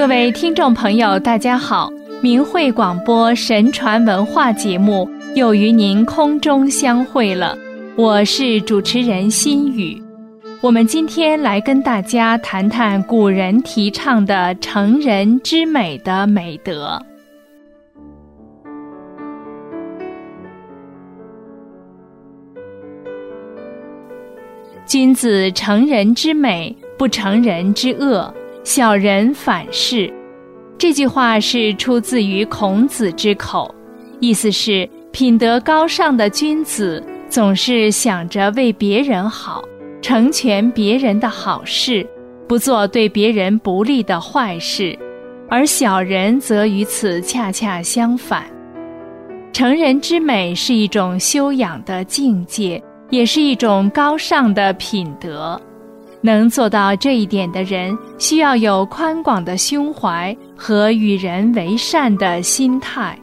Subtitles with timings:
[0.00, 1.92] 各位听众朋友，大家好！
[2.22, 7.54] 明慧广播神传文化节目又与您空中相会了，
[7.96, 10.02] 我是主持人心雨。
[10.62, 16.98] 我们今天来跟大家谈谈古人提倡的成人之美的美德。
[24.86, 28.32] 君子成人之美，不成人之恶。
[28.62, 30.12] 小人反是，
[30.76, 33.74] 这句话是出自于孔子之口，
[34.20, 39.64] 意思是品德高尚的君子总是想着为别人好，
[40.02, 42.06] 成全别人的好事，
[42.46, 44.96] 不做对别人不利的坏事，
[45.48, 48.44] 而小人则与此恰恰相反。
[49.52, 55.60] 成人之美是一种修养的境界，也是一种高尚的品德。
[56.22, 63.18] 能做到这一点的人，需要有宽广的胸怀和与人为善的心态。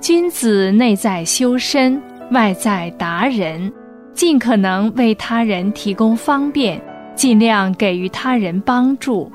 [0.00, 3.72] 君子内在修身，外在达人，
[4.12, 6.78] 尽可能为他人提供方便，
[7.14, 9.32] 尽量给予他人帮助。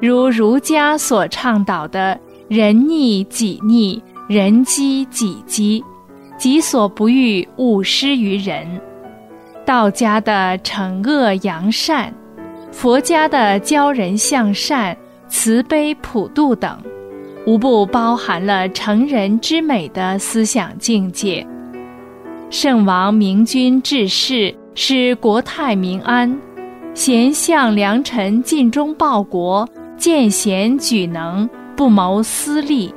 [0.00, 5.84] 如儒家所倡导的“人逆己逆，人饥己饥，
[6.38, 8.80] 己所不欲，勿施于人”。
[9.64, 12.12] 道家的惩恶扬善，
[12.72, 14.96] 佛家的教人向善、
[15.28, 16.76] 慈悲普度等，
[17.46, 21.46] 无不包含了成人之美的思想境界。
[22.50, 26.36] 圣王明君治世，使国泰民安；
[26.94, 32.92] 贤相良臣尽忠报国，见贤举能，不谋私利，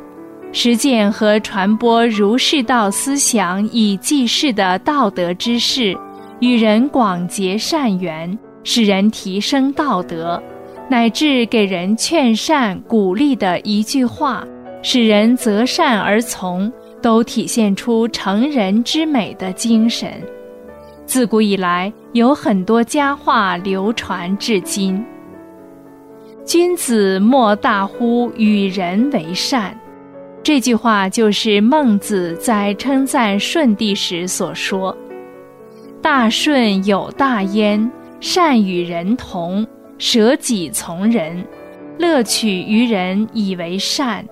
[0.51, 5.95] 实践和传播儒释道思想以济世的道德之士。
[6.39, 10.41] 与人广结善缘，使人提升道德，
[10.89, 14.45] 乃至给人劝善鼓励的一句话，
[14.81, 16.71] 使人择善而从，
[17.01, 20.11] 都体现出成人之美的精神。
[21.05, 25.03] 自古以来，有很多佳话流传至今。
[26.45, 29.77] 君子莫大乎与人为善，
[30.41, 34.95] 这句话就是孟子在称赞舜帝时所说。
[36.03, 39.65] 大顺有大焉，善与人同，
[39.97, 41.47] 舍己从人，
[41.97, 44.23] 乐取于人以为善。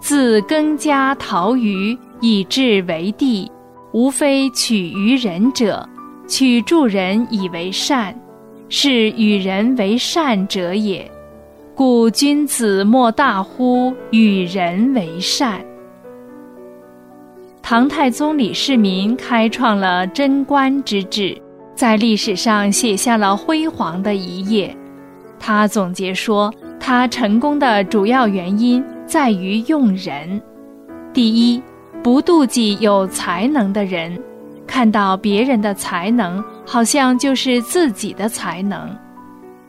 [0.00, 3.52] 自耕家陶鱼以至为地，
[3.92, 5.86] 无非取于人者，
[6.26, 8.18] 取助人以为善，
[8.70, 11.08] 是与人为善者也。
[11.74, 15.62] 故君子莫大乎与人为善。
[17.66, 21.34] 唐太宗李世民开创了贞观之治，
[21.74, 24.76] 在历史上写下了辉煌的一页。
[25.40, 30.38] 他总结说，他成功的主要原因在于用人。
[31.14, 31.62] 第一，
[32.02, 34.22] 不妒忌有才能的人，
[34.66, 38.94] 看到别人的才能，好像就是自己的才能。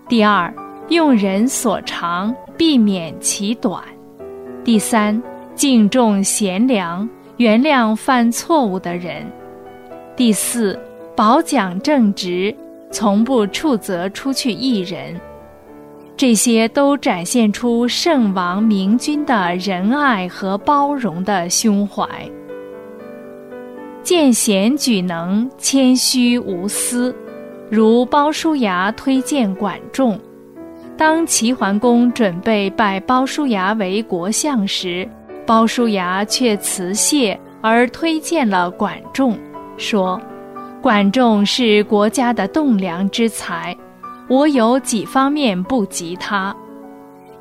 [0.09, 0.53] 第二，
[0.89, 3.81] 用人所长，避免其短。
[4.65, 5.23] 第三，
[5.55, 7.09] 敬重贤良。
[7.37, 9.25] 原谅犯错误的人。
[10.15, 10.79] 第四，
[11.15, 12.55] 保讲正直，
[12.91, 15.19] 从不处责出去一人。
[16.15, 22.07] 这些都展现出圣王明君的仁爱和包容的胸怀。
[24.01, 27.13] 见贤举能，谦虚无私。
[27.69, 30.17] 如鲍叔牙推荐管仲，
[30.95, 35.05] 当齐桓公准备拜鲍叔牙为国相时。
[35.45, 39.37] 鲍叔牙却辞谢而推荐了管仲，
[39.77, 40.19] 说
[40.81, 43.75] ：“管仲是国家的栋梁之才，
[44.27, 46.55] 我有几方面不及他。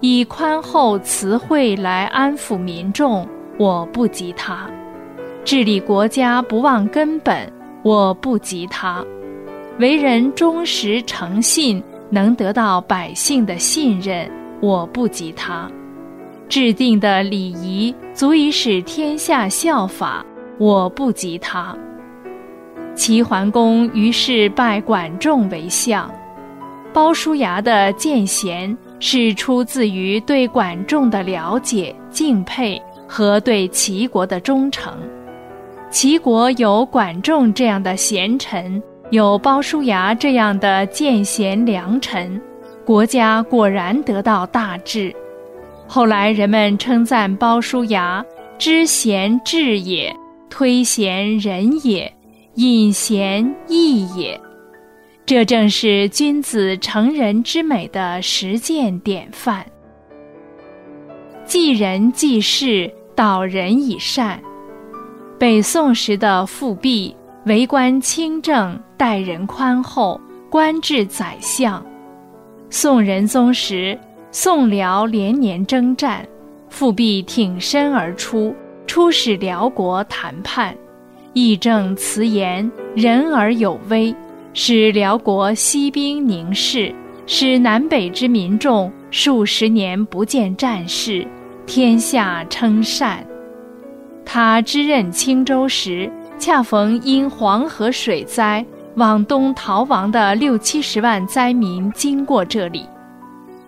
[0.00, 3.26] 以宽厚慈惠来安抚民众，
[3.58, 4.68] 我不及他；
[5.44, 7.50] 治理国家不忘根本，
[7.82, 9.02] 我不及他；
[9.78, 14.30] 为人忠实诚信，能得到百姓的信任，
[14.60, 15.70] 我不及他。”
[16.54, 20.24] 制定的礼仪足以使天下效法，
[20.56, 21.76] 我不及他。
[22.94, 26.08] 齐桓公于是拜管仲为相。
[26.92, 34.96] 鲍叔牙的见贤是出自于对管仲的了解、敬佩和对齐国的忠诚。
[35.90, 38.80] 齐国有管仲这样的贤臣，
[39.10, 42.40] 有鲍叔牙这样的见贤良臣，
[42.84, 45.12] 国家果然得到大治。
[45.86, 48.24] 后来人们称赞鲍叔牙
[48.58, 50.14] 知贤智也，
[50.48, 52.12] 推贤仁也，
[52.54, 54.40] 引贤义也，
[55.26, 59.64] 这正是君子成人之美的实践典范。
[61.44, 64.40] 济人济世，导人以善。
[65.38, 67.14] 北宋时的富弼，
[67.44, 71.84] 为官清正，待人宽厚，官至宰相。
[72.70, 73.98] 宋仁宗时，
[74.36, 76.26] 宋辽连年征战，
[76.68, 78.52] 富弼挺身而出，
[78.84, 80.76] 出使辽国谈判，
[81.34, 84.12] 义正辞严，仁而有威，
[84.52, 86.92] 使辽国息兵宁市，
[87.28, 91.24] 使南北之民众数十年不见战事，
[91.64, 93.24] 天下称善。
[94.24, 96.10] 他知任青州时，
[96.40, 98.66] 恰逢因黄河水灾
[98.96, 102.84] 往东逃亡的六七十万灾民经过这里，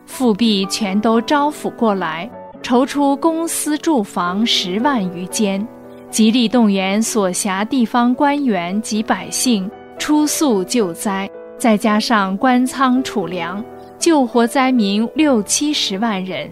[0.07, 2.31] 复辟全都招抚过来，
[2.63, 5.67] 筹出公私住房十万余间，
[6.11, 13.63] 极力动员所辖地方官员及百姓出宿救灾，再加上官仓储粮，
[13.99, 16.51] 救活灾民六七十万人。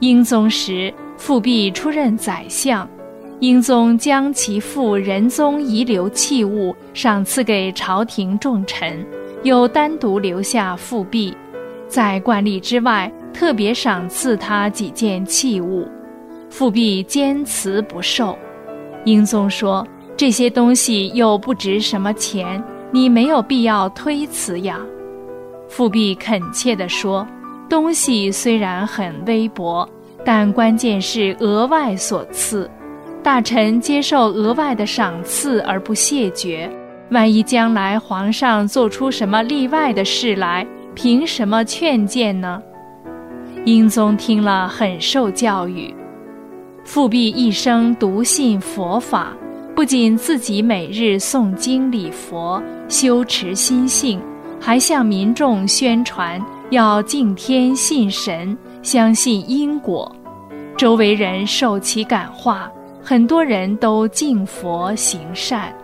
[0.00, 0.92] 英宗时。
[1.18, 2.88] 复辟出任宰相，
[3.40, 9.04] 英宗将其父仁宗遗留器物赏赐给朝廷重臣，
[9.42, 11.36] 又单独留下复辟，
[11.88, 15.88] 在惯例之外特别赏赐他几件器物，
[16.50, 18.36] 富弼坚持不受。
[19.04, 19.86] 英宗说
[20.16, 24.78] ：“这些东西又不值什么钱，你没有必要推辞呀。”
[25.68, 27.26] 富弼恳切地说
[27.68, 29.88] ：“东西虽然很微薄。”
[30.24, 32.68] 但关键是额外所赐，
[33.22, 36.70] 大臣接受额外的赏赐而不谢绝，
[37.10, 42.62] 万一将来皇上做出什么例外的事来，凭什么劝谏呢？
[43.64, 45.94] 英宗听了很受教育，
[46.84, 49.32] 富弼一生笃信佛法，
[49.74, 54.20] 不仅自己每日诵经礼佛、修持心性，
[54.60, 58.56] 还向民众宣传要敬天信神。
[58.82, 60.10] 相信因果，
[60.76, 62.70] 周围人受其感化，
[63.02, 65.74] 很多人都敬佛行善。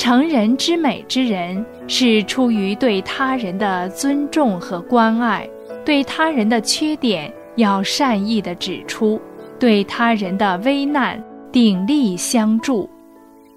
[0.00, 5.46] 成人之美之人，是出于对他人的尊重和关爱，
[5.84, 9.20] 对他人的缺点要善意的指出，
[9.58, 12.88] 对他人的危难鼎力相助。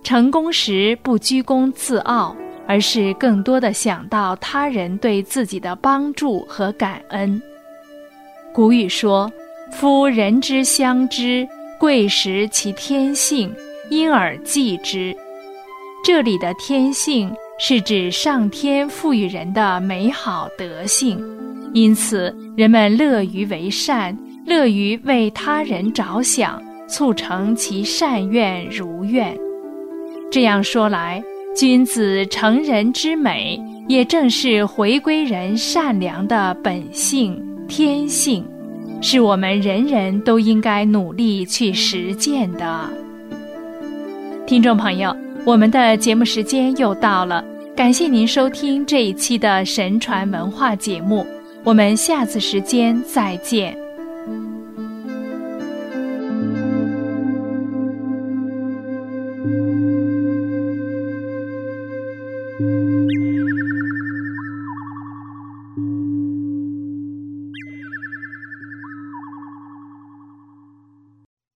[0.03, 2.35] 成功时不居功自傲，
[2.67, 7.41] 而是更多的想到他人对自己的帮助和感恩。
[8.51, 9.31] 古语说
[9.71, 11.47] ：“夫人之相知，
[11.79, 13.49] 贵实其天性，
[13.89, 15.15] 因而济之。”
[16.03, 21.17] 这里的天性是指上天赋予人的美好德性，
[21.73, 29.33] 因此人们乐于为善，乐于为他人着想，促成其善愿如愿。
[30.29, 31.23] 这样说来，
[31.55, 33.57] 君子成人之美，
[33.87, 37.41] 也正是回归人善良的本性。
[37.69, 38.45] 天性，
[39.01, 42.89] 是我们人人都应该努力去实践的。
[44.45, 47.43] 听众朋友，我们的节目时间又到了，
[47.75, 51.27] 感谢您收听这一期的神传文化节目，
[51.65, 53.82] 我们下次时间再见。